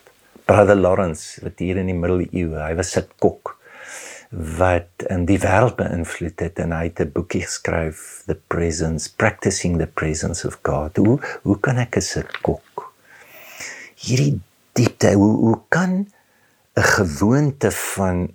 Brother 0.44 0.76
Lawrence 0.76 1.40
wat 1.42 1.58
hier 1.58 1.76
in 1.76 1.86
die 1.86 1.96
middeleeue, 1.96 2.56
hy 2.56 2.74
was 2.74 2.96
'n 2.96 3.08
kok 3.18 3.58
wat 4.34 5.06
in 5.08 5.26
die 5.26 5.38
wêreld 5.38 5.76
beïnvloed 5.78 6.40
het 6.40 6.58
en 6.58 6.72
hy 6.72 6.84
het 6.90 7.00
'n 7.00 7.12
boekie 7.14 7.42
geskryf 7.46 8.22
The 8.26 8.38
Presence 8.48 9.10
Practicing 9.16 9.78
the 9.78 9.86
Presence 9.86 10.46
of 10.46 10.58
God. 10.62 10.96
Hoe 10.96 11.18
hoe 11.42 11.60
kan 11.60 11.78
ek 11.78 11.96
as 11.96 12.16
'n 12.16 12.26
kok 12.42 12.94
hierdie 14.04 14.40
diepte 14.76 15.12
hoe 15.14 15.34
hoe 15.44 15.58
kan 15.68 15.92
'n 16.74 16.88
gewoonte 16.96 17.70
van 17.70 18.34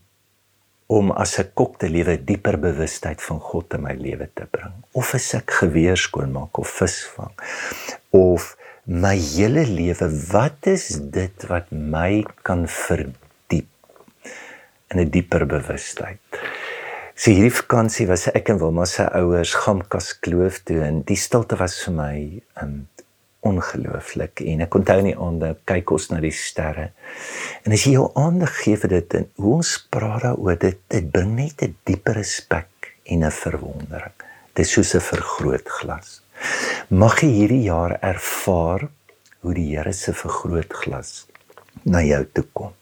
om 0.88 1.12
as 1.12 1.38
'n 1.40 1.52
kok 1.54 1.78
te 1.80 1.90
lewe 1.90 2.16
dieper 2.24 2.58
bewustheid 2.60 3.22
van 3.22 3.40
God 3.40 3.74
in 3.74 3.82
my 3.82 3.94
lewe 3.94 4.30
te 4.34 4.46
bring 4.52 4.74
of 4.92 5.14
as 5.14 5.34
ek 5.34 5.52
geweer 5.62 5.98
skoonmaak 5.98 6.58
of 6.58 6.70
vis 6.80 6.98
vang 7.16 7.36
of 8.10 8.56
my 8.86 9.18
hele 9.36 9.66
lewe 9.68 10.08
wat 10.32 10.66
is 10.76 10.86
dit 11.18 11.48
wat 11.52 11.68
my 11.72 12.26
kan 12.42 12.68
verdiep 12.68 13.19
in 14.92 15.00
'n 15.00 15.10
dieper 15.10 15.46
bewustheid 15.46 16.20
so 17.16 17.32
hierdie 17.32 17.56
vakansie 17.62 18.08
was 18.08 18.28
ek 18.28 18.50
en 18.50 18.60
Wilma 18.60 18.86
se 18.86 19.04
ouers 19.22 19.54
Gamkas 19.54 20.14
Kloof 20.20 20.64
toe 20.64 20.82
en 20.84 21.04
die 21.04 21.18
stilte 21.18 21.56
was 21.60 21.84
vir 21.84 21.94
my 21.94 22.16
um, 22.62 22.88
ongelooflik 23.42 24.42
en 24.42 24.62
ek 24.62 24.76
onthou 24.76 25.02
nie 25.02 25.16
aande 25.16 25.56
kyk 25.66 25.92
ons 25.92 26.10
na 26.12 26.20
die 26.20 26.36
sterre 26.36 26.92
en 27.64 27.72
as 27.74 27.86
jy 27.86 27.94
jou 27.94 28.12
aandag 28.16 28.56
gee 28.64 28.76
vir 28.78 28.90
dit 28.90 29.14
en 29.20 29.30
hoe 29.38 29.56
ons 29.62 29.78
praat 29.92 30.24
daaroor 30.24 30.60
dit 30.60 30.80
dit 30.90 31.12
bring 31.12 31.36
net 31.36 31.64
'n 31.64 31.76
dieper 31.86 32.16
respek 32.16 32.70
en 33.10 33.24
'n 33.26 33.32
verwondering. 33.32 34.18
Dit 34.54 34.66
is 34.66 34.72
soos 34.72 34.94
'n 34.96 35.02
vergrootglas. 35.02 36.22
Mag 36.90 37.22
jy 37.22 37.28
hierdie 37.28 37.64
jaar 37.64 37.98
ervaar 38.02 38.90
hoe 39.42 39.54
die 39.54 39.76
Here 39.76 39.94
se 39.94 40.14
vergrootglas 40.14 41.28
na 41.84 42.02
jou 42.02 42.26
toe 42.34 42.46
kom. 42.54 42.74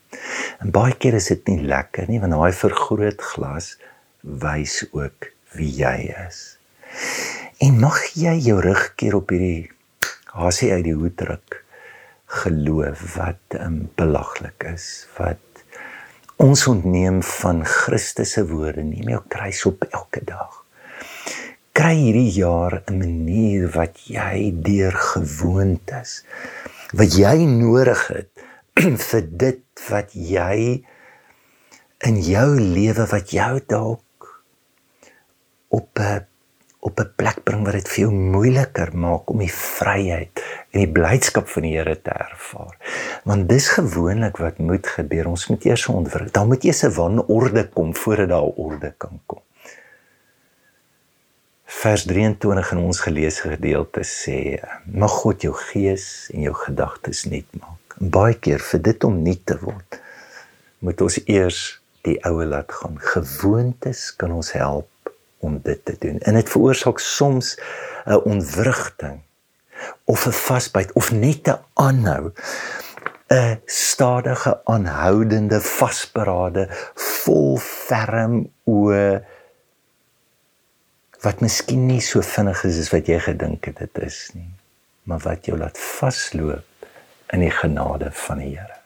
En 0.60 0.72
baie 0.72 0.96
keer 0.96 1.18
is 1.20 1.30
dit 1.34 1.48
nie 1.48 1.68
lekker 1.68 2.10
nie 2.10 2.20
want 2.24 2.34
daai 2.34 2.54
vergrootglas 2.54 3.76
wys 4.22 4.82
ook 4.92 5.32
wie 5.58 5.72
jy 5.82 5.98
is. 6.28 6.58
En 7.64 7.80
mag 7.80 8.00
jy 8.14 8.36
jou 8.50 8.60
rug 8.62 8.92
keer 8.96 9.18
op 9.18 9.34
hierdie 9.34 9.70
hasie 10.38 10.72
uit 10.74 10.86
die 10.86 10.98
hoed 10.98 11.18
druk 11.18 11.64
geloof 12.28 13.04
wat 13.16 13.56
um, 13.60 13.88
belaglik 13.96 14.66
is 14.68 15.08
wat 15.18 15.64
ons 16.44 16.68
ontneem 16.68 17.22
van 17.24 17.64
Christus 17.66 18.36
se 18.36 18.44
woorde 18.50 18.84
neem 18.84 19.14
jou 19.16 19.22
kruis 19.32 19.64
op 19.70 19.88
elke 19.90 20.22
dag 20.28 20.60
kry 21.78 21.94
hierdie 21.96 22.34
jaar 22.36 22.82
'n 22.84 23.00
manier 23.00 23.70
wat 23.78 24.04
jy 24.12 24.52
deur 24.70 24.96
gewoontes 25.14 26.24
wat 27.02 27.16
jy 27.16 27.38
nodig 27.48 28.04
het 28.12 28.47
vir 29.10 29.24
dit 29.41 29.88
wat 29.89 30.12
jy 30.13 30.57
in 32.05 32.17
jou 32.22 32.50
lewe 32.60 33.05
wat 33.10 33.31
jou 33.34 33.53
dalk 33.65 34.34
op 35.74 36.00
'n 36.00 36.25
op 36.88 37.00
'n 37.01 37.12
plek 37.15 37.39
bring 37.43 37.63
wat 37.65 37.74
dit 37.74 37.89
vir 37.89 38.01
jou 38.03 38.12
moeiliker 38.13 38.91
maak 38.93 39.29
om 39.29 39.39
die 39.41 39.53
vryheid 39.53 40.43
en 40.72 40.79
die 40.79 40.91
blydskap 41.00 41.50
van 41.50 41.63
die 41.65 41.74
Here 41.77 42.01
te 42.01 42.12
ervaar. 42.12 42.75
Want 43.24 43.50
dis 43.50 43.67
gewoonlik 43.69 44.38
wat 44.38 44.57
moet 44.57 44.88
gebeur. 44.88 45.27
Ons 45.27 45.48
moet 45.48 45.65
eers 45.65 45.88
ontwrig. 45.88 46.31
Dan 46.31 46.48
moet 46.48 46.63
eers 46.63 46.84
'n 46.84 46.93
wanorde 46.93 47.69
kom 47.69 47.96
voordat 47.96 48.29
daar 48.29 48.51
orde 48.55 48.93
kan 48.98 49.19
kom. 49.25 49.41
Vers 51.65 52.05
23 52.05 52.72
in 52.72 52.77
ons 52.77 53.00
geleesde 53.00 53.50
gedeelte 53.50 54.03
sê: 54.03 54.62
"Mag 54.86 55.12
God 55.12 55.41
jou 55.41 55.53
gees 55.53 56.29
en 56.34 56.41
jou 56.41 56.53
gedagtes 56.53 57.24
nuut 57.24 57.51
maak." 57.60 57.76
En 58.00 58.10
baie 58.13 58.38
keer 58.38 58.62
vir 58.62 58.82
dit 58.82 59.04
om 59.04 59.22
nuut 59.24 59.46
te 59.46 59.58
word, 59.62 60.00
moet 60.80 61.01
ons 61.01 61.20
eers 61.25 61.62
die 62.06 62.18
ou 62.27 62.46
laat 62.46 62.72
gaan. 62.72 63.00
Gewoontes 63.01 64.10
kan 64.16 64.32
ons 64.32 64.51
help 64.56 65.13
om 65.44 65.60
dit 65.63 65.86
te 65.86 65.96
doen. 66.00 66.20
En 66.25 66.38
dit 66.38 66.50
veroorsaak 66.50 67.00
soms 67.00 67.58
'n 68.06 68.22
ontwrigting 68.24 69.22
of 70.06 70.25
'n 70.27 70.32
vasbyt 70.32 70.94
of 70.94 71.12
net 71.12 71.48
'n 71.48 71.60
aanhou 71.74 72.32
'n 73.27 73.62
stadige 73.66 74.62
aanhoudende 74.63 75.60
vasberade 75.62 76.68
vol 76.96 77.58
ferm 77.58 78.48
oë 78.63 79.24
wat 81.22 81.42
miskien 81.42 81.86
nie 81.86 82.01
so 82.01 82.22
vinnig 82.22 82.63
is 82.63 82.80
as 82.80 82.92
wat 82.94 83.10
jy 83.12 83.20
gedink 83.20 83.66
het 83.66 83.77
dit 83.84 84.00
is 84.08 84.30
nie 84.34 84.51
maar 85.04 85.20
wat 85.25 85.46
jou 85.50 85.58
laat 85.58 85.77
vasloop 85.77 86.76
in 87.34 87.39
die 87.46 87.53
genade 87.53 88.12
van 88.12 88.43
die 88.43 88.55
Here 88.55 88.77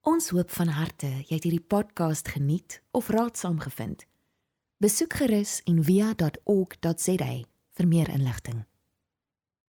Ons 0.00 0.30
hoop 0.32 0.50
van 0.50 0.70
harte 0.72 1.08
jy 1.28 1.36
het 1.36 1.44
hierdie 1.44 1.66
podcast 1.74 2.28
geniet 2.32 2.78
of 2.96 3.10
raadsaam 3.12 3.60
gevind. 3.60 4.06
Besoek 4.80 5.12
gerus 5.20 5.60
en 5.68 5.82
via.ok.za 5.84 7.32
vir 7.76 7.88
meer 7.88 8.08
inligting. 8.08 8.64